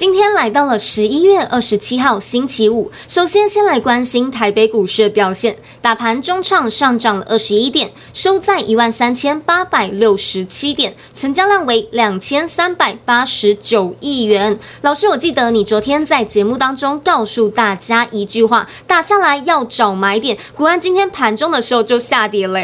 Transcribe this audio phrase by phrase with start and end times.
[0.00, 14.58] 今天来到了十一月二十七号星期五，首先先来关心台北股市的表现，打盘中场上涨了二十一点，收在一万三千八百六十七点，成交量为两千三百八十九亿元。
[14.80, 22.58] 老师，我记得你昨天在节目当中告诉大家一句话，打下来要找买点，果然今天盘中的时候就下跌了。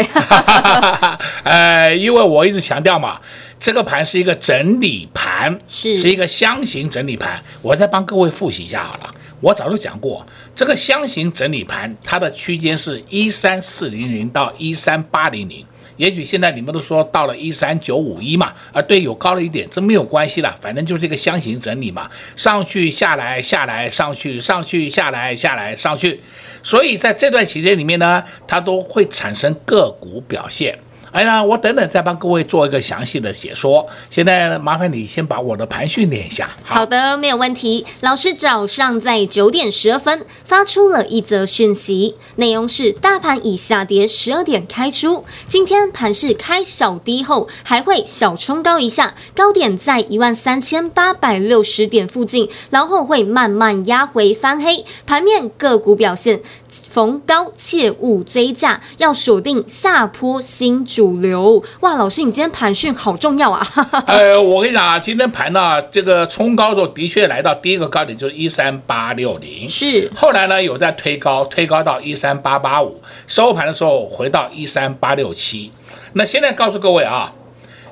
[1.44, 3.20] 呃，因为我一直强调嘛。
[3.66, 7.42] 这个盘是一个整理盘，是是一个箱型整理盘。
[7.62, 9.12] 我再帮各位复习一下好了。
[9.40, 15.66] 我早就讲过，这个箱型整理盘它的区间是一三四零零到一三八零零。
[15.96, 26.20] 也许现在你们都说到了一三九五一嘛，啊，对，有高了一点，这没有关系了，反正就是一个箱型整理嘛，上去下来下来上去上去下来下来上去。
[26.62, 30.78] 所以在这段期间里面呢，它都会产生个股表现。
[31.16, 33.86] 哎呀，我等等再帮各位做一个详细的解说。
[34.10, 36.50] 现在麻烦你先把我的盘训练一下。
[36.62, 37.86] 好，的，没有问题。
[38.02, 54.84] 老师早上在九点十二分发出了一则讯息，内容是大盘已下跌十二点开出，今天盘势开小低后还会小冲高一下，高点在一万三千八百六十点附近，然后会慢慢压回翻黑。
[55.06, 56.42] 盘面个股表现，
[56.88, 61.16] 逢高切勿追价，要锁定下坡新主。
[61.16, 63.66] 流哇，老师，你今天盘讯好重要啊！
[64.06, 70.10] 呃， 我跟你讲啊，今天盘呢，这个冲高的时候的确来到第一个高点就是一三八六零，是。
[70.14, 75.70] 后来呢有在推高，推高到一三八八五，收盘的时候回到一三八六七。
[76.12, 77.32] 那现在告诉各位啊，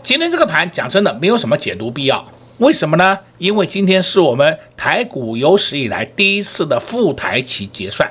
[0.03, 2.27] 今天这个盘讲真的没有什么解读必要，
[2.59, 3.19] 为什么呢？
[3.39, 8.11] 因为今天是我们台股有史以来第一次的复台期结算。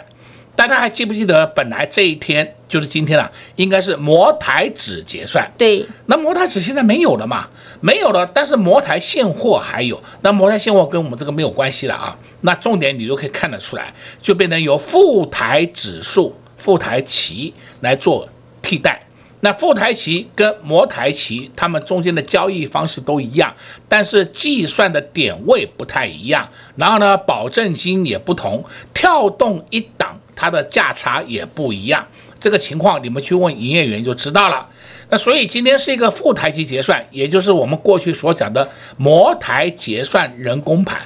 [0.55, 5.51] 大家还记不记得，本来这一天就是今天啊，应该是摩台指结算。
[5.57, 7.47] 对，那摩台指现在没有了嘛？
[7.81, 10.01] 没有了，但是摩台现货还有。
[10.21, 12.15] 那摩台现货跟我们这个没有关系了啊。
[12.41, 18.29] 那重点你就可以看得出来，就变成由富台指数、富台期来做
[18.61, 19.01] 替代。
[19.39, 23.53] 那富台期跟摩台期，它们中间的交易方式都一样，
[23.89, 26.47] 但是计算的点位不太一样。
[26.77, 28.63] 然后呢，保证金也不同，
[28.93, 30.02] 跳动一档。
[30.35, 32.05] 它的价差也不一样，
[32.39, 34.67] 这个情况你们去问营业员就知道了。
[35.09, 38.67] 那所以今天是一个富台期结算，也就是我们过去所讲的
[38.97, 40.99] 摩台结算人工盘，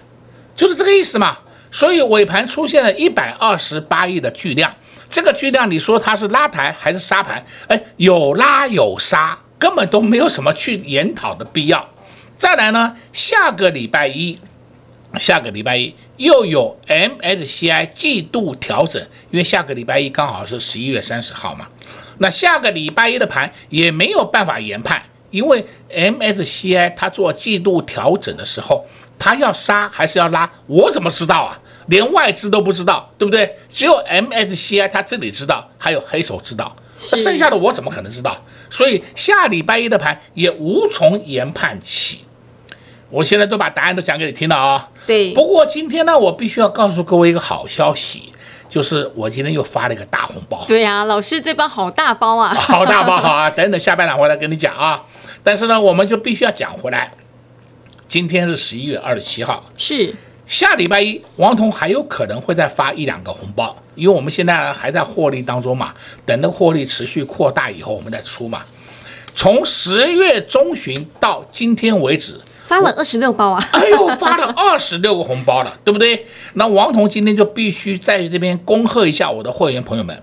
[0.55, 1.39] 就是这个意思嘛。
[1.69, 4.73] 所以尾盘出现了一百二十八亿的巨量，
[5.09, 7.45] 这个巨量你说它是拉抬还是杀盘？
[7.67, 11.85] 哎，有拉有杀，根本都没有什么去研讨的必要。
[12.37, 14.39] 再来呢，下个礼拜一。
[15.17, 19.01] 下个礼拜一又有 MSCI 季度调整，
[19.31, 21.67] 因为下个礼拜一刚好是十一月三十号嘛。
[22.19, 25.01] 那下个礼拜一的盘也没有办法研判，
[25.31, 28.85] 因为 MSCI 它做季度调整的时候，
[29.17, 31.59] 它要杀还是要拉，我怎么知道啊？
[31.87, 33.55] 连外资都不知道，对不对？
[33.69, 36.75] 只有 MSCI 它自己知道，还有黑手知道，
[37.11, 38.43] 那剩下的我怎么可能知道？
[38.69, 42.21] 所以下礼拜一的盘也无从研判起。
[43.09, 44.89] 我现在都把答案都讲给你听了啊。
[45.05, 45.33] 对。
[45.33, 48.33] 不过今天呢，我必须要告诉各位一个好消息，
[48.67, 50.63] 就是我今天又发了一个大红包。
[50.67, 52.53] 对呀、啊，老师这包好大包啊！
[52.59, 53.49] 好大包，好啊！
[53.49, 55.03] 等等下半场回来跟你讲啊。
[55.43, 57.11] 但是呢，我们就必须要讲回来。
[58.07, 60.13] 今天是十一月二十七号，是
[60.45, 65.93] 下礼拜一，王彤还有可能会再发一两个红包，因为我们现在还在获利当中嘛。
[66.25, 68.63] 等那个获利持续扩大以后，我们再出嘛。
[69.33, 72.37] 从十月中旬到今天为止。
[72.67, 73.65] 发了二十六包啊！
[73.71, 76.25] 哎呦，发了二十六个红包了，对不对？
[76.55, 80.21] 那王彤今天就必须在这边恭贺一下我的会员朋友们。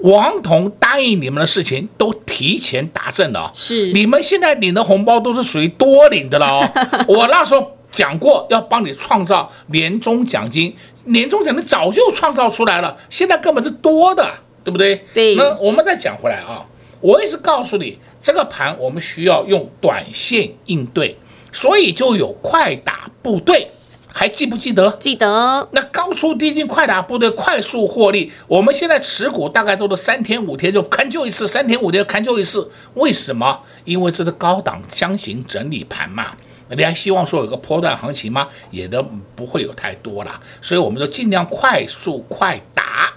[0.00, 6.68] 王彤答应你们的事情都提前达成了，是你们现在领的红包都是属于多领的了哦。
[7.06, 10.74] 我那时候讲过要帮你创造年终奖金，
[11.04, 14.28] 年终奖金早就创造出来了，现在根本是多的，
[14.64, 15.04] 对不对？
[15.14, 15.36] 对。
[15.36, 16.66] 那我们再讲回来啊，
[17.00, 21.16] 我一直告诉你，这个盘我们需要用短线应对。
[21.54, 23.68] 所以就有快打部队，
[24.12, 24.90] 还记不记得？
[25.00, 25.66] 记得。
[25.70, 32.68] 那高出低进快打部队快速获利，我们现在持股大概都是三天五天就砍就一次，三天五天就砍就一次。
[32.94, 33.60] 为什么？
[33.84, 36.32] 因为这是高档箱型整理盘嘛。
[36.68, 38.48] 你还希望说有个波段行情吗？
[38.72, 39.00] 也都
[39.36, 40.40] 不会有太多了。
[40.60, 43.12] 所以我们就尽量快速快打。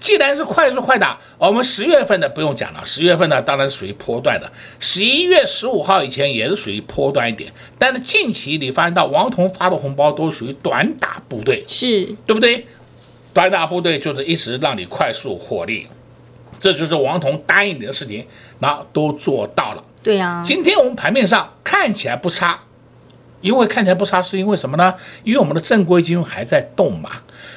[0.00, 4.50] 既然是快速快打，我们十月份的不用讲了，十月份呢当然是属于波段的，
[4.80, 7.52] 十一月十五号以前也是属于波段一点。
[7.78, 12.66] 但是近期你发现到王彤发的红包都属于短打部队，是对不对？
[13.34, 15.86] 短打部队就是一直让你快速获利，
[16.58, 18.26] 这就是王彤答应你的事情，
[18.60, 19.84] 那都做到了。
[20.02, 22.58] 对呀、啊，今天我们盘面上看起来不差，
[23.42, 24.94] 因为看起来不差是因为什么呢？
[25.24, 27.10] 因为我们的正规军还在动嘛，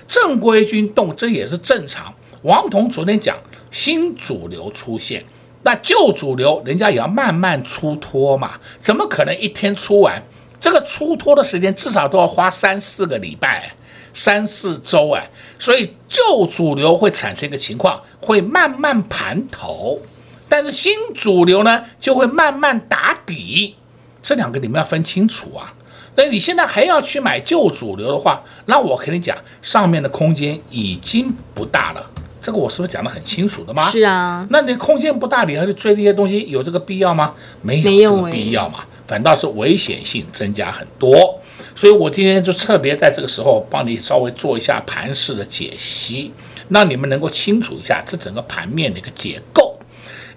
[0.10, 2.14] 正规军动这也是正常。
[2.44, 3.38] 王彤昨天讲
[3.72, 5.24] 新主流出现，
[5.64, 10.22] 那旧主流人家也要慢慢出脱嘛，怎么可能一天出完？
[10.60, 13.74] 这个出脱的时间至少都要花三四个礼拜，
[14.14, 20.02] 三四周哎，所以旧主流会产生一个情况，会慢慢盘头，
[20.50, 23.76] 但是新主流呢就会慢慢打底，
[24.22, 25.74] 这两个你们要分清楚啊。
[26.16, 32.10] 那你现在还要去买旧主流的话，那我跟你讲，上面的空间已经不大了。
[32.44, 33.90] 这个我是不是讲得很清楚的吗？
[33.90, 37.34] 是啊，那你空间不大，你还去追这些东西，有这个必要吗？
[37.62, 41.40] 没有这个必要嘛，反倒是危险性增加很多。
[41.74, 46.34] 所以我今天就特别在这个时候帮你稍微做一下盘式的解析，
[46.68, 49.80] 让你们能够清楚一下这整个盘面的一个结构。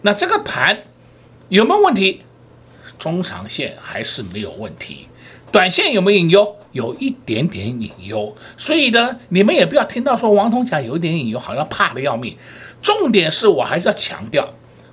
[0.03, 0.79] 那这个盘
[1.49, 2.23] 有没有问题？
[3.01, 5.09] 中长线还是没有问题，
[5.51, 6.57] 短线有没有隐忧？
[6.77, 12.37] 有一点点隐忧，所以呢，你们也不要听到说王彤讲有一点隐忧，好像怕的要命。
[12.83, 14.47] 重点是我还是要强调，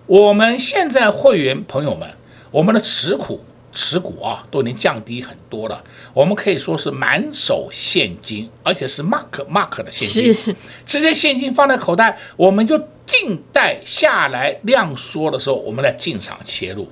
[0.05, 2.09] 我们现在会员朋友们，
[2.51, 3.43] 我们的持股
[3.73, 5.83] 持股啊都已经降低很多了，
[6.13, 16.87] 我们可以说是满手现金，而且是 mark mark 的现金，是这些现金放在口袋，我们就静待下来量缩的时候，我们来进场切入。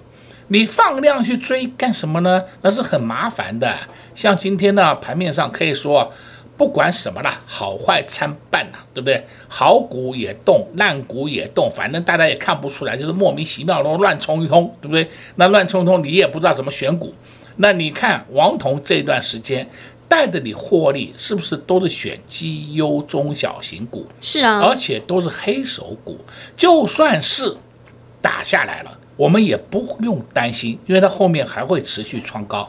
[0.52, 2.44] 你放量去追干什么呢？
[2.62, 3.74] 那是很麻烦的。
[4.14, 6.12] 像今天呢，盘面上可以说，
[6.58, 9.26] 不管什么啦，好坏参半呐，对不对？
[9.48, 15.10] 好股也动，烂股也动，反正大家也看不出来，就是莫名其妙的乱冲一通，对不对？
[15.36, 17.16] 那乱冲一通，你也不知道怎么选股。
[17.56, 19.66] 那你看王彤这段时间
[20.10, 24.06] 带着你获利，是不是都是选绩优中小型股？
[24.20, 26.20] 是啊，而且都是黑手股，
[26.58, 27.56] 就算是
[28.22, 28.98] 打下来了。
[29.22, 32.68] 我们也不用担心，因为它后面还会持续创高，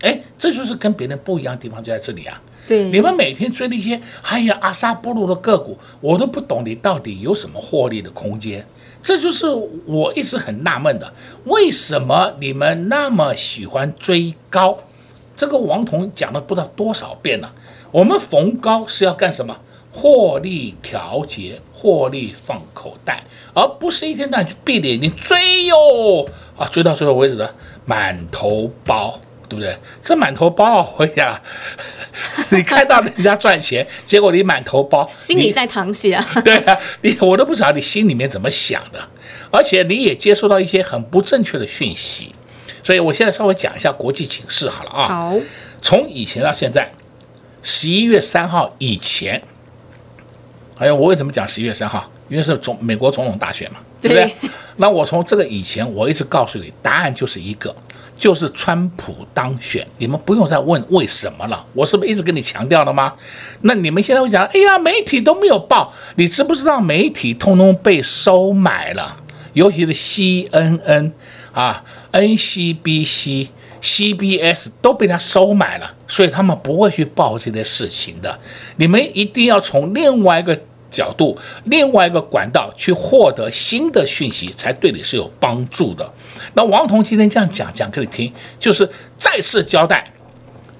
[0.00, 2.40] 哎，这就是跟别人不一样的地方就在这里啊。
[2.66, 8.66] 对，你们每天追那些还有阿萨布鲁的个股，我都不懂你到底有什么获利的空间。
[9.02, 9.46] 这就是
[9.84, 11.12] 我一直很纳闷的，
[11.44, 14.78] 为什么你们那么喜欢追高？
[15.36, 17.54] 这个王彤讲了不知道多少遍了。
[17.90, 19.54] 我们逢高是要干什么？
[19.96, 23.22] 获利调节，获利放口袋，
[23.54, 26.26] 而不是一天到晚去闭着眼睛追哟
[26.58, 26.66] 啊！
[26.66, 27.54] 追到最后为止的
[27.86, 29.78] 满头包，对不对？
[30.02, 31.40] 这满头包，我呀，
[32.50, 36.26] 你看到人家赚钱，结果你满头包，心里在淌血啊！
[36.44, 38.98] 对啊，你我都不知道你心里面怎么想的，
[39.52, 42.34] 而且你也接收到一些很不正确的讯息，
[42.82, 45.06] 所以我现在稍微讲一下国际情势好了啊。
[45.06, 45.36] 好，
[45.80, 46.90] 从以前到现在，
[47.62, 49.40] 十一月三号以前。
[50.78, 52.10] 哎呀，我为什么讲十一月三号？
[52.28, 54.50] 因为是总美国总统大选嘛，对不对？
[54.76, 57.74] 那我从这个以前，我一直告诉你，答案就是一个，
[58.18, 59.86] 就是川普当选。
[59.98, 63.12] 你们不用再问为什么了，我是不是一直跟你强调了吗？
[63.60, 69.16] 那你们现在会讲，哎呀，媒体都没有报，你知不知道媒体通通被收买了？
[69.52, 71.12] 尤其是 CNN
[71.52, 73.46] 啊、NCBC、
[73.80, 78.36] CBS 都被他收买了，所以他们不会去报这些事情的。
[78.76, 80.58] 你们一定要从另外一个
[80.94, 86.08] 角度、另外一个管道去获得新的讯息，才对你是有帮助的。
[86.54, 90.12] 那王彤今天这样讲讲给你听，就是再次交代，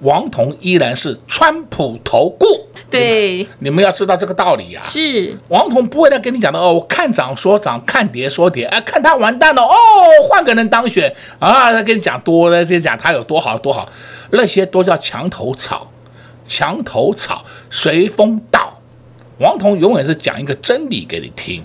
[0.00, 2.46] 王彤依然是川普投顾。
[2.90, 4.86] 对，你，们要知道这个道理呀、啊。
[4.86, 9.74] 是王彤不会再跟你讲的哦，我看涨说涨，看跌说跌，哎，看他完蛋了哦，
[10.28, 13.88] 换个人当选啊，他跟你讲多了，这讲他有多好多好，
[14.30, 15.90] 那些都叫墙头草，
[16.44, 18.63] 墙头草随风倒。
[19.38, 21.62] 王彤永远是讲一个真理给你听，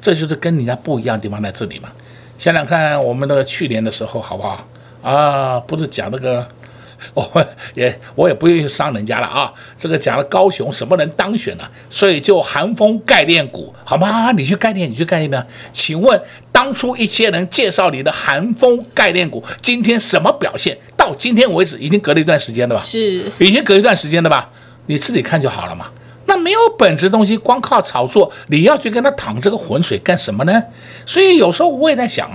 [0.00, 1.88] 这就是跟人家不一样的地方在这里嘛。
[2.36, 4.66] 想想看，我们那个去年的时候好不好
[5.00, 5.60] 啊？
[5.60, 6.46] 不是讲那个
[7.14, 9.52] 我也我也不愿意伤人家了啊。
[9.78, 14.32] 这个讲了高雄什么人当选了，所以就寒风概念股，好吗？
[14.32, 15.42] 你去概念，你去概念没有？
[15.72, 20.76] 请问当初一些人介绍你的寒风概念股，今天什么表现？
[20.96, 22.80] 到今天为止，已经隔了一段时间了吧？
[22.82, 24.50] 是，已经隔一段时间了吧？
[24.86, 25.86] 你自己看就好了嘛。
[26.26, 30.62] 那没有本质东西，光靠炒作，你要去跟他淌这个浑水干什么呢？
[31.06, 32.30] 所以有时候我也在想，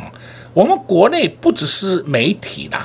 [0.54, 2.78] 我们国内不只是媒体的，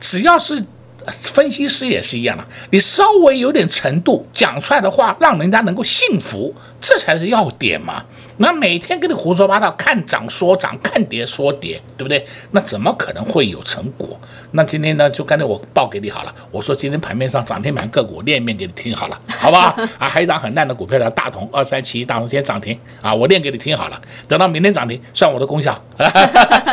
[0.00, 0.64] 只要是
[1.06, 8.04] 分析师也是一样的，你稍微有点程度，讲出来的话让人家能够信服，这才是要点嘛。
[8.38, 12.26] 那每天跟你胡说八道，看涨说涨，看跌说跌，对不对？
[12.50, 14.18] 那怎么可能会有成果？
[14.50, 16.34] 那今天呢，就刚才我报给你好了。
[16.50, 19.68] 我说今天盘面上涨停板个股，练一遍给你听好了，好不好？
[19.98, 24.00] 啊，还有一张很烂的股票叫大同二三七一，大同今天涨停啊，我练给你听好了。
[24.26, 25.80] 等到明天涨停，算我的功效，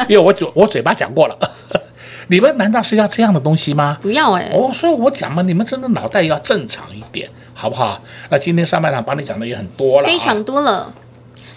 [0.09, 1.37] 因为我嘴我嘴巴讲过了。
[2.27, 3.97] 你们难道是要这样的东西吗？
[4.01, 4.57] 不要哎、欸。
[4.57, 8.01] 哦，所以我讲嘛，你们真的脑袋要正常一点，好不好？
[8.29, 10.91] 那今天上半场帮你讲的也很多了，非常多了。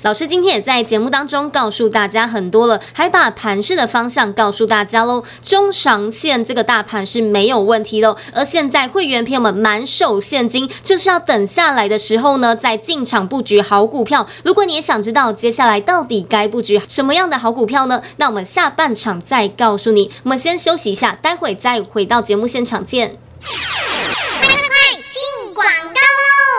[0.04, 5.24] 老师今天也在节目当中告诉大家很多了，还把盘势的方向告诉大家喽。
[5.42, 14.28] 中长线这个大盘是没有问题的，而现在会员朋友们满手现金，就是要等下来的时候呢，再进场布局好股票。
[14.42, 18.02] 如果你也想知道接下来到底该布局什么样的好股票呢？
[18.18, 20.10] 那我们下半场再告诉你。
[20.24, 23.16] 我们先休息一下，待会再回到节目现场见。
[23.40, 26.00] 快进广告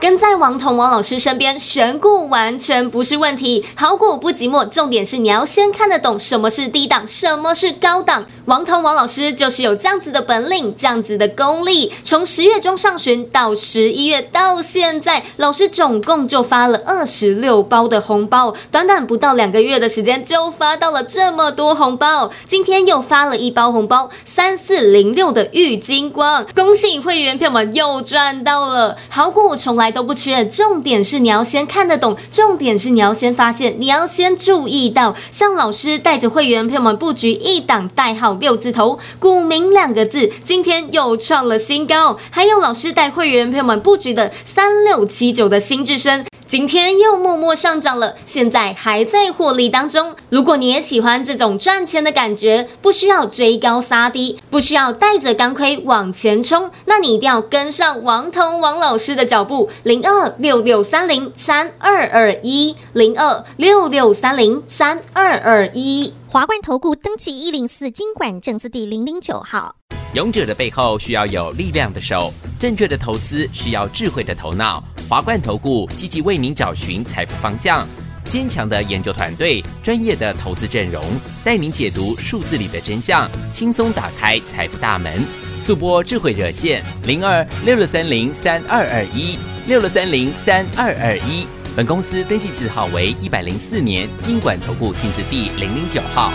[0.00, 3.64] 跟在王彤王老师身边，选股完全不是问题。
[3.74, 8.26] 好股不寂寞，重点是你要先看得懂什么是低档，什么是高档。
[8.44, 11.90] 王彤王老师就是有这样子的本领，这样子的功力。
[12.02, 22.30] 从十月中上旬到十一月到现在，老师总共就发了二十六包的红包，短短不到两个月的时间就发到了这么多红包。
[22.46, 28.98] 今天又发了一包红包，三四零六的玉金光，恭喜会员票们又赚到了。
[29.08, 46.24] 好股从来都不缺，重点是你要先看得懂，重点是你要先发现，你要先注意到，像老师带着会员朋友们布局一档代号六字头，股民两个字，今天又创了新高，还有老师带会员朋友们布局的三六七九的新智深。
[46.46, 50.14] 今天又默默上涨了，现在还在获利当中。
[50.28, 59.70] 如果你也喜欢这种赚钱的感觉，不需要追高杀低，不需要带着钢盔往前冲，那你一定要跟上王彤王老师的脚步。
[59.82, 66.12] 零二六六三零三二二一，零二六六三零三二二一。
[66.28, 69.76] 华冠投顾登记一零四经管证字第零零九号。
[70.12, 74.84] 勇者的背后需要有力量的手，正确的投资需要智慧的头脑。
[75.08, 77.86] 华冠投顾积极为您找寻财富方向，
[78.24, 81.04] 坚强的研究团队，专业的投资阵容，
[81.44, 85.22] 带您解读数字里的真相，轻松打开财富大门。
[85.60, 91.46] 速拨智慧热线零二六六三零三二二一六六三零三二二一。
[91.76, 96.32] 本公司登记字号为一百零四年金管投顾新字第零零九号。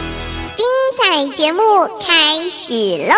[0.55, 0.65] 精
[0.97, 1.61] 彩节目
[2.05, 2.73] 开始
[3.07, 3.15] 喽！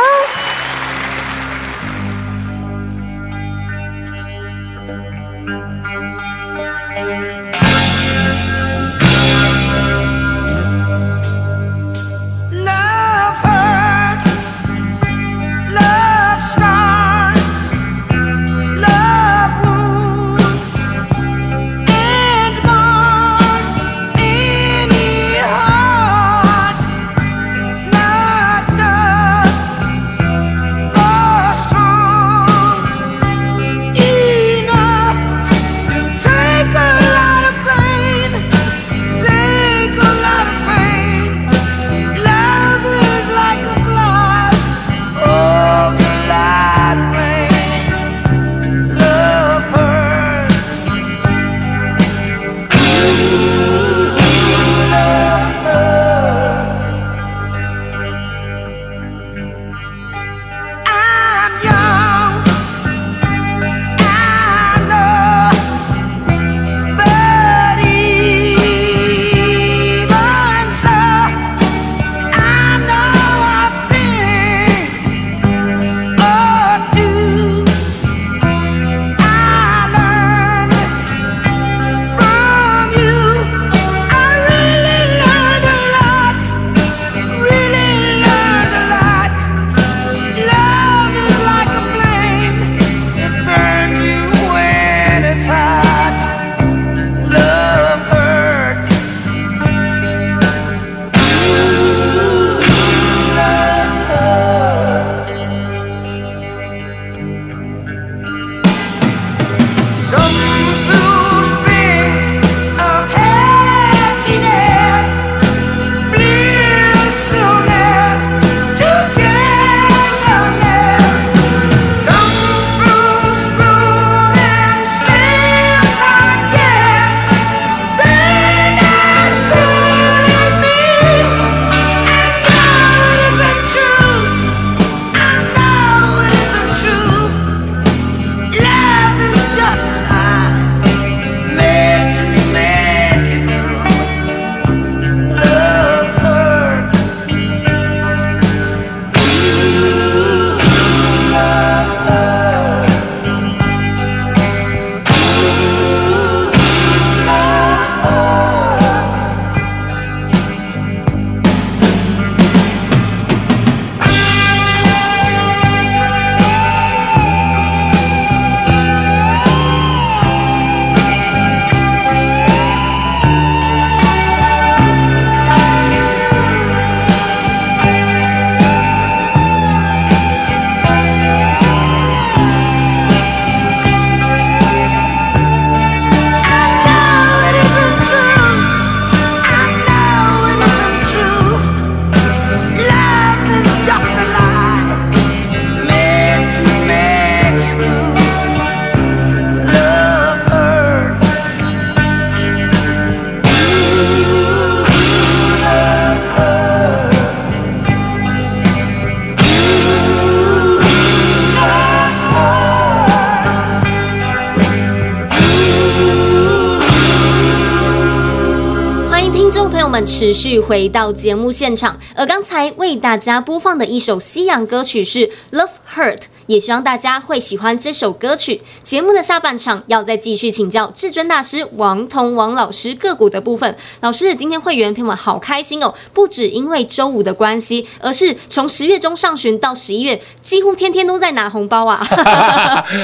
[220.32, 225.20] 们持续回到节目现场，而刚才为大家播放的一首西洋歌曲是
[225.54, 226.18] 《Love Hurt》。
[226.48, 228.62] 也希望大家会喜欢这首歌曲。
[228.84, 233.74] 节目的下半场要再继续请教至尊大师王彤王老师个股的部分。
[234.02, 242.06] 老师，今天会员朋友们好开心哦，不只因为周五的关系，而是从十月中上旬到十一月，几乎天天都在拿红包啊！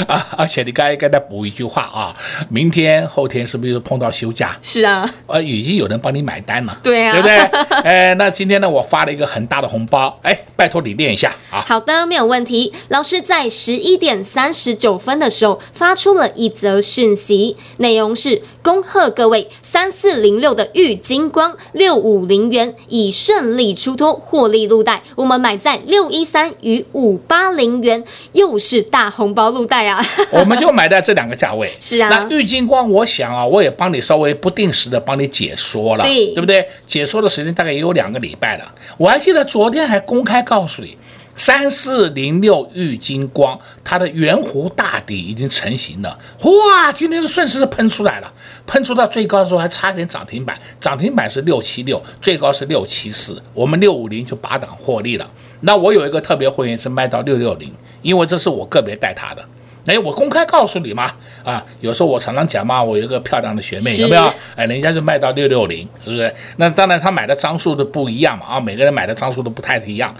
[0.09, 2.13] 啊， 而且你该跟他补一句话啊，
[2.49, 4.57] 明天后天是不是又碰到休假？
[4.61, 7.36] 是啊，呃，已经有人帮你买单了，对啊，对不对？
[7.85, 11.63] 哎，那今天呢，我发了一个很大的红包，哎，拜托你念一下啊。
[11.65, 12.73] 好的，没有问题。
[12.89, 13.37] 老师在。
[13.37, 25.03] 在十一点三十九分的时候，发出了一则讯息，内容是：恭贺各位三四零六的玉金光六五零元已顺利出脱，获利路袋。
[25.13, 30.03] 我们买在六一三与五八零元，又是大红包路袋啊！
[30.31, 31.71] 我们就 买在这两个价位。
[31.79, 36.67] 是啊，那玉金光，我想啊，我也帮你稍微不定时的帮你解说了，对，对不对？
[36.87, 38.73] 解说时间大概也有两个礼拜了。
[38.97, 40.97] 我还记得昨天还公开告诉你。
[41.39, 46.91] 三四零六玉金光，它的圆弧大底已经成型了，哇！
[46.91, 48.33] 今天就顺势的喷出来了，
[48.65, 55.29] 喷出到最高的时候还差一点涨停板，涨停板是六七六，最高是六七四，我们六五零就拔档获利了。
[55.59, 59.45] 那我有一个特别会员是卖到六六零，因为这是我个别带他的，
[59.87, 61.11] 哎，我公开告诉你嘛，
[61.43, 64.33] 啊，有时候我常常讲嘛，我有一个漂亮的学妹，有没有？
[64.55, 66.31] 哎，人家就卖到六六零，是不是？
[66.57, 70.13] 那当然他买的张数都不一样嘛，啊，每个人买的张数都不太一样。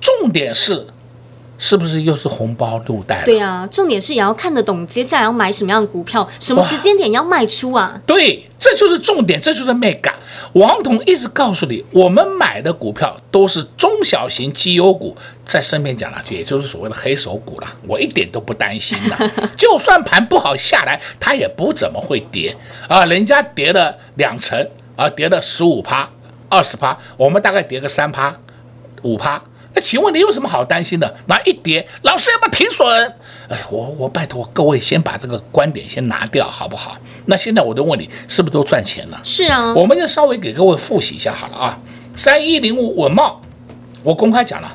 [0.00, 0.86] 重点是，
[1.58, 3.24] 是不是又是红包入袋了？
[3.24, 8.00] 对啊，重点是也要看得懂接下来要买什么样的股票，什么时间点要卖出啊？
[8.04, 10.12] 对，这就是重点，这就是 mega。
[10.54, 17.72] 王彤一直告诉你，我们买的股票都是中小型绩优股，在身边讲了句，也就是所谓的黑手股了。
[17.86, 22.54] 我一点都不担心的， 就算盘不好下来，它也不怎么会跌
[22.88, 23.04] 啊。
[23.06, 26.10] 人家跌了两成啊，跌了十五趴、
[26.48, 28.36] 二十趴，我们大概跌个三趴、
[29.02, 29.40] 五趴。
[29.82, 31.12] 那请问你有什么好担心的？
[31.26, 32.86] 拿一跌，老师要不要停损？
[33.48, 36.96] 哎，我我拜托各位先把这个观点先拿掉，好不好？
[37.26, 39.20] 那现在我就问你，是不是都赚钱了？
[39.24, 41.80] 是啊，我们就稍微给各位复习一下好了啊。
[42.14, 43.40] 三一零五稳茂，
[44.04, 44.72] 我公开讲了，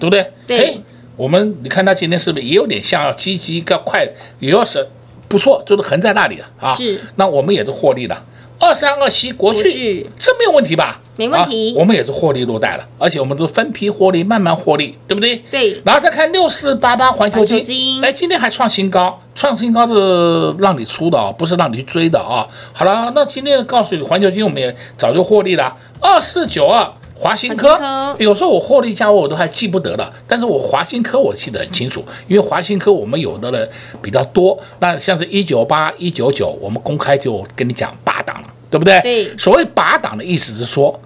[0.00, 0.32] 对不对？
[0.48, 0.58] 对。
[0.58, 0.74] 哎，
[1.14, 4.04] 我们你看他今天是不是也有点像要积极要快，
[4.40, 4.84] 也要是
[5.28, 6.74] 不错，就是横在那里了啊。
[6.74, 6.98] 是。
[7.14, 8.24] 那我们也是获利的。
[8.60, 11.00] 二三二七国巨，这没有问题吧？
[11.16, 15.36] 没问题，啊，我们也是获利落袋了，而且我们都分批获利，慢慢获利，对不对？
[15.50, 15.80] 对。
[15.84, 22.46] 然后再看六四八八环球金，哎，今天还创新高，创新高是让你出的哦，不是让你去追的啊。
[22.72, 26.86] 好了，那今天告诉你，环球金我们也早就获利了，二四九二。
[27.22, 33.68] 华新科，有时候我获利价位我都还记不得了，但是我华新科我记得很清楚，因为华新科我们有的人
[34.00, 39.00] 比较多，那像是一九八一九九，我们公开就跟你讲八档了，对不对？
[39.00, 39.36] 对。
[39.36, 40.98] 所谓拔档的意思是说，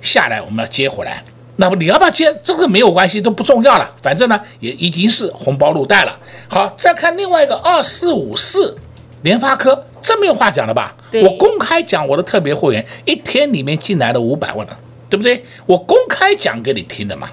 [0.00, 1.22] 下来我们要接回来，
[1.56, 6.18] 那么你要不要接，这个没有关系，都不重要了，反正呢也已经是红包入袋了。
[6.48, 8.76] 好，再看另外一个二四五四
[9.22, 10.94] 联发科，这没有话讲了吧？
[11.22, 14.78] 我公开讲我的特别会员一天里面进来了五百万了。
[15.12, 15.44] 对不对？
[15.66, 17.28] 我公开讲给你听的嘛，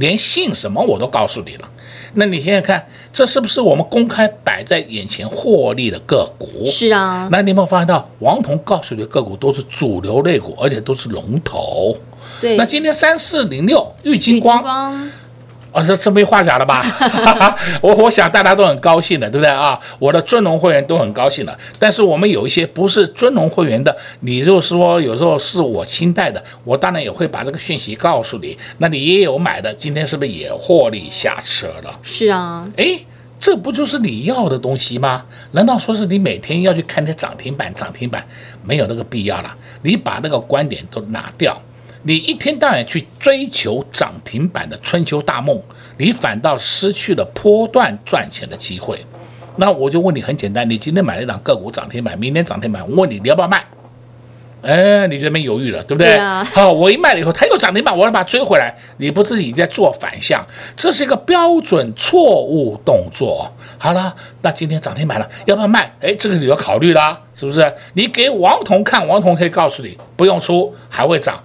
[0.00, 1.70] 连姓什么我都告诉你了。
[2.18, 6.64] 那你现在看，这是不是我们公开摆在眼前获利的个股？
[6.66, 7.28] 是啊。
[7.30, 11.96] 那你有没有发现到，王彤告诉你的个股都是主流类股，而且都是龙头。
[12.40, 12.56] 对。
[12.56, 15.08] 那今天三四零六玉金光。
[15.78, 16.84] 啊，这这没话讲了吧？
[17.80, 19.78] 我我想大家都很高兴的，对不对啊？
[20.00, 21.56] 我的尊龙会员都很高兴的。
[21.78, 28.58] 但是我们有一些不是尊龙会员的，你就是说有时候是我亲带的，我当然也会把这个讯息告诉你。
[28.78, 31.98] 那你也有买的，今天是不是也获利下车了？
[32.02, 32.66] 是啊。
[32.76, 32.98] 哎，
[33.38, 35.24] 这不就是你要的东西吗？
[35.52, 37.72] 难道说是你每天要去看那涨停板？
[37.74, 38.26] 涨停板
[38.64, 39.54] 没有那个必要了。
[39.82, 41.56] 你把那个观点都拿掉。
[42.08, 45.60] 你一天到晚去追求涨停板的春秋大梦，
[45.98, 48.98] 你反倒失去了波段赚钱的机会。
[49.56, 53.62] 那我就问你，很简单，你今天买了一档个股涨停板，明天涨停板，我问你，你要不要卖？
[54.62, 56.18] 哎，你这边犹豫了，对不对？
[56.54, 60.42] 好，我一卖了以后，它又涨停板，我要把它追回来，你不是已经在做反向？
[60.74, 63.52] 这是一个标准错误动作。
[63.76, 65.92] 好了，那今天涨停板了，要不要卖？
[66.00, 67.70] 哎，这个你要考虑啦，是不是？
[67.92, 71.38] 你给王彤看，王彤可以告诉你，不用出，还会涨。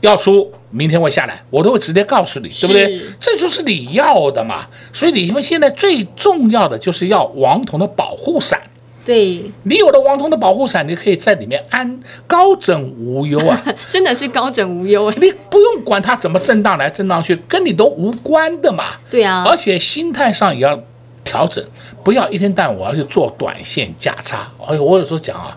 [0.00, 3.00] 要出，明天会下来，我都会直接告诉你，对不对？
[3.18, 4.66] 这就是你要的嘛。
[4.92, 8.60] 所以你们现在最重要的就是要王彤的保护伞。
[9.04, 13.64] 对，你有了王彤的保护伞，你可以在里面安高枕无忧啊！
[13.88, 18.90] 真的是高枕无忧， 你不用管它怎么震荡来震荡去，跟你都无关的嘛。
[19.10, 20.78] 对啊，而且心态上也要
[21.24, 21.64] 调整，
[22.04, 24.46] 不要一天到晚我要去做短线价差。
[24.66, 25.56] 哎呦，我有时候讲啊。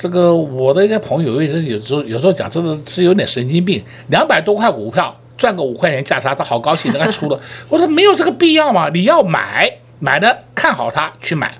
[0.00, 3.84] 这个我的一个朋友，有有时候有时候讲，真的是有点神经病。
[4.08, 7.38] 两百多块股票赚个五块钱价差，他好高兴，他出了。
[7.68, 11.54] 我说没有这个必要嘛，你要买买的看好它去买，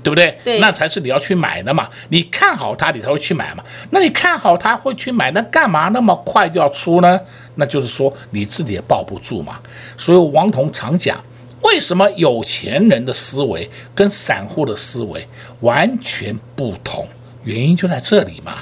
[0.00, 0.38] 对不对？
[0.44, 1.88] 对，那才是你要去买的嘛。
[2.10, 3.64] 你看好它，你才会去买嘛。
[3.90, 7.20] 那你看好它会去买，那干嘛那么快就要出呢？
[7.56, 9.58] 那就是说你自己也抱不住嘛。
[9.98, 11.18] 所以王彤常讲。
[11.62, 15.26] 为什么有钱人的思维跟散户的思维
[15.60, 17.04] 完全不同？
[17.46, 18.58] 原因就在这里嘛。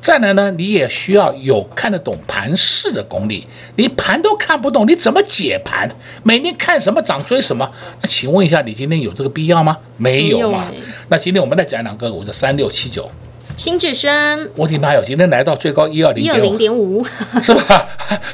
[0.00, 3.46] 再来呢，你也需要有看得懂盘势的功力。
[3.76, 5.90] 你盘都看不懂，你怎么解盘？
[6.22, 7.66] 每天看什么涨追什么？
[8.02, 9.78] 那请问一下，你今天有这个必要吗？
[9.96, 10.70] 没有嘛。
[11.08, 13.10] 那今天我们再讲两个，我的三六七九。
[13.56, 17.02] 新智深，我的妈哟，今天来到最高一二零一二零点五，
[17.42, 17.88] 是吧？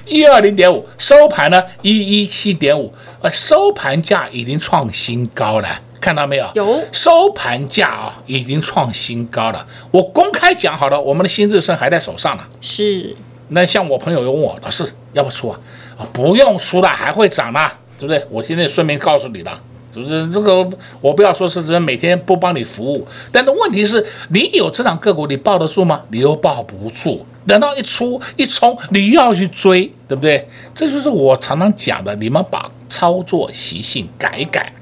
[0.07, 5.69] 一二零点五，收盘呢一一七点五，呃，收盘价已经创新高了，
[6.01, 6.51] 看到没有？
[6.55, 9.67] 有，收盘价啊已经创新高了。
[9.91, 12.43] 我公开讲好了，我们的新日升还在手上呢。
[12.61, 13.15] 是。
[13.49, 15.61] 那像我朋友有问我，老师要不要出啊？
[15.99, 18.25] 啊，不用出了，还会涨嘛，对不对？
[18.31, 19.61] 我现在顺便告诉你了。
[19.93, 20.65] 就是这个，
[21.01, 26.03] 我不要说是什每天不帮你服务，但是问题是，你有这档个股，你抱得住吗？
[26.11, 27.27] 你又抱不住。
[27.45, 30.49] 等到一出一冲，你又要去追，对不对？
[30.75, 34.73] 这就是我常常讲的，你们把操作习性改一改。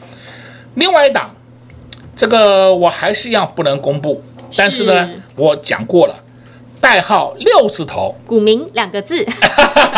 [0.78, 1.34] 另外一档，
[2.14, 4.22] 这个我还是一样不能公布，
[4.56, 6.14] 但是呢，是我讲过了，
[6.80, 9.26] 代号六字头，股民两个字，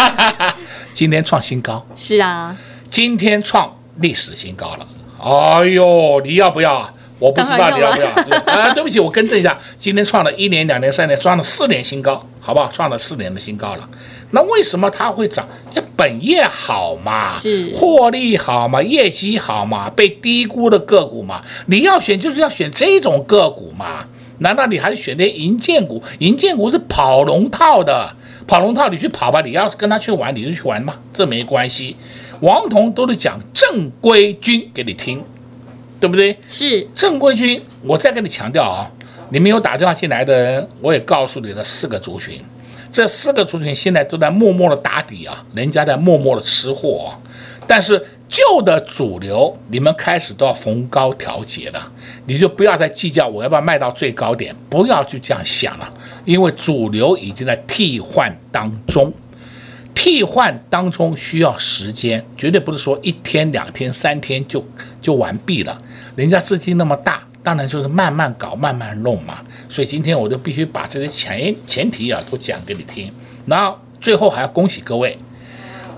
[0.94, 1.86] 今天创新高。
[1.94, 2.56] 是啊，
[2.88, 4.86] 今天创历史新高了。
[5.22, 6.94] 哎呦，你要不要啊？
[7.18, 8.08] 我不知道你要不要
[8.46, 8.72] 啊？
[8.72, 12.70] 对不起，我更正一下，今天创了一年、两年、三年，创了四年新高，好不好？
[12.72, 13.86] 创了四年的新高了。
[14.30, 15.48] 那为什么它会涨？
[15.96, 24.06] 本业好嘛，是获利好嘛，业绩好嘛，被低估的个股嘛，你要选就是要选这种个股嘛？
[24.38, 26.02] 难道你还选那银建股？
[26.20, 28.16] 银建股是跑龙套的，
[28.46, 31.94] 跑龙套你去跑吧，你要跟他去玩你就去玩嘛，这没关系。
[32.40, 35.22] 王彤都是讲正规军给你听，
[36.00, 36.34] 对不对？
[36.48, 37.60] 是正规军。
[37.82, 38.90] 我再跟你强调啊，
[39.28, 42.40] 你们有打电话进来的人，我也告诉你的四个族群，
[42.90, 47.18] 这四个族群现在都在默默的打底啊，人家在默默的吃货啊。
[47.66, 51.92] 但是旧的主流，你们开始都要逢高调节了，
[52.26, 55.88] 你就不要再计较我要不要卖到最高点，不要去这样想了，
[56.24, 59.12] 因为主流已经在替换当中。
[59.92, 64.64] 替换当中需要时间，绝对不是说一天、两天、三天就
[65.02, 65.80] 就完毕了。
[66.16, 69.38] 人家资金那么大，当然就是慢慢搞、慢慢弄嘛。
[69.68, 73.12] 所以今天我就必须把这些前前提啊都讲给你听。
[73.46, 75.18] 然后最后还要恭喜各位，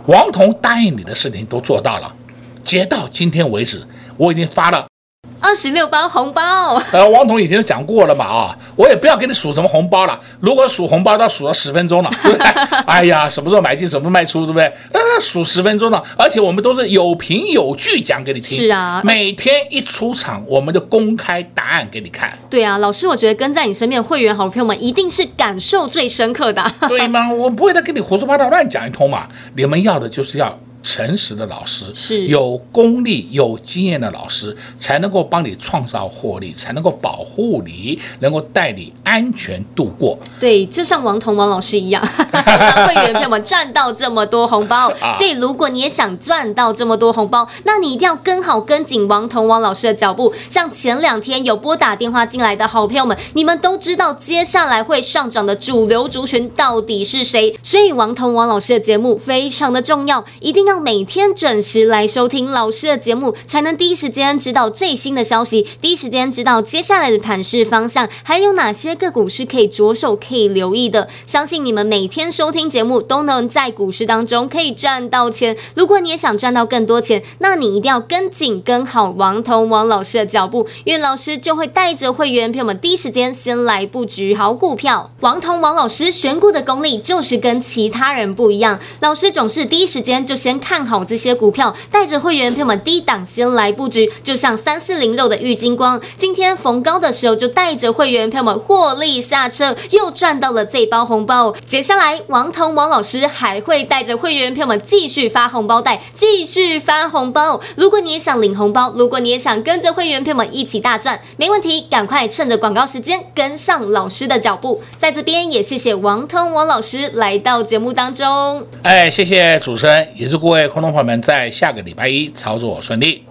[0.07, 2.14] 王彤答应你的事情都做到了。
[2.62, 3.83] 截到今天为止，
[4.16, 4.91] 我已经发了。
[5.40, 10.18] 二十六包红包，呃，王彤以前就讲过了嘛，啊，我也不要给你数什么红包了。
[10.40, 12.46] 如果数红包，都数了十分钟了，对不对？
[12.87, 14.72] 哎呀，什么时候买进，什么时候卖出，对不对？
[14.92, 18.56] 那数十分钟了，而且我们都是有凭有据讲给你听。
[18.56, 22.32] 是啊，每天一出场，我们就公开答案给你看。
[22.48, 26.64] 对啊，老师，我觉得跟在你身边的会员好朋友们一定是感受最深刻的。
[26.88, 27.30] 对吗？
[27.30, 29.26] 我不会再跟你胡说八道乱讲一通嘛。
[29.56, 30.58] 你们要的就是要。
[30.83, 40.18] 诚实的老师是有功力、有经验的老师，才能够帮你创造获利，才能够保护你，能够带你安全度过。
[40.40, 44.92] 对，就像王彤王老师一样，让 会员朋友们赚到这么多红包。
[45.14, 50.35] 所以，如果你也想赚到这么多红包，那你一定要跟好、跟紧王彤王老师的脚步。
[50.51, 57.57] 像前两天有拨打电话进来的好朋友们，你们都知道接下来会上涨的主流族群到底是谁。
[57.62, 60.71] 所以，王彤王老师的节目非常的重要，一定要。
[60.72, 71.11] 要每天准时来收听老师的节目，才能第一时间知道最新的消息，第一时间知道接下来的盘势方向，还有哪些个股是可以着手可以留意的。
[71.26, 75.54] 相信你们每天收听节目，都能在股市当中可以赚到钱。
[75.74, 85.11] 如果你也想赚到更多钱，那你一定要跟紧跟好王彤王老师的脚步，因为老师就会带着会员朋友们第一时间先来布局好股票。
[85.20, 90.62] 王彤王老师选股的功力就是跟其他人不一样，老师总是第一时间就先。
[90.62, 101.53] 看好这些股票，带着会员朋友们低档先来布局，就像三四零六的玉金光，今天逢高的时候就带着会员朋友们获利下车，又赚到了这包红包。
[101.66, 107.61] 接下来，王彤王老师还会带着会员朋友们继续发红包袋，继续发红包。
[107.75, 114.81] 如果你也想领红包，如果你也想跟着会员朋友们一起大赚，没问题，赶快趁着广告时间跟上老师的脚步。
[114.96, 118.66] 在这边也谢谢王彤王老师来到节目当中。
[118.83, 123.24] 哎，谢谢主持人，也是各各位观众朋友们，在下个礼拜一操作顺利。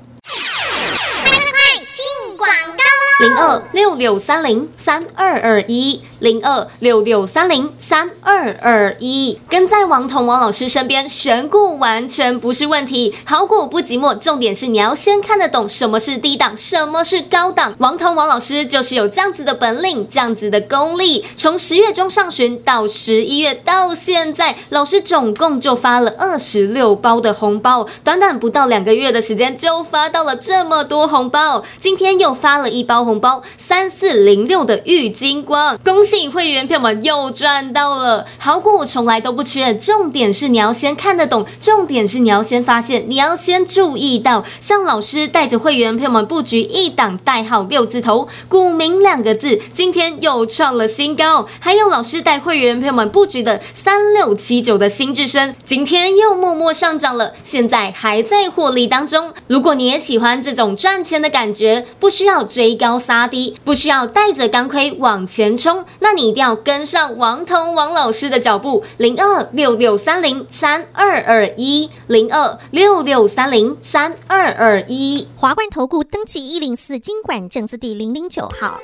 [3.21, 9.39] 零二六六三零三二二一，零二六六三零三二二一。
[9.47, 13.13] 跟在王彤王老师身边，选股完全不是问题。
[13.23, 17.75] 好股不寂寞，重点是你要先看得懂什么是低档，什么是高档。
[17.77, 21.23] 王彤王老师就是有这样子的本领，这样子的功力。
[21.35, 31.63] 从十月中上旬到十一月到现在，老师总共就发了二十六包的红包，短短不到两个月的时间就发到了这么多红包。
[31.79, 33.10] 今天又发了一包红。
[33.11, 38.25] 红包三四零六的玉金光，恭喜会员朋友们又赚到了！
[38.37, 44.45] 好股从来都不缺，重点是你要先看得懂，重点是你要先发现，你要先注意到。
[44.61, 51.45] 像老师带着会员朋友们布局一档代号六字头，股民两个字，今天又创了新高。
[51.59, 59.33] 还有老师带会员朋友们布局的三六七九的新智深，今天又默默上涨了，现在还在获利当中。
[59.47, 63.00] 如果你也喜欢这种赚钱的感觉，不需要追高。
[63.01, 78.79] 杀低，不需要带着钢盔往前冲，那你一定要跟上王彤王老师的脚步，零二六六三零三二二一，零二六六三零三二二一，华冠投顾登记一零四经管证字第零零九号。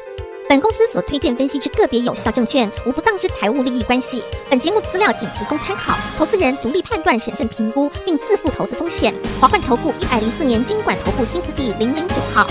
[0.49, 4.23] 本公司所推荐分析之个别有效证券，无不当之财务利益关系。
[4.49, 9.13] 本节目资料仅提供参考，投资人独立判断、审慎评估，并自负投资风险。
[9.41, 12.47] 华冠投顾一百零四年经管投顾新字第零零九号。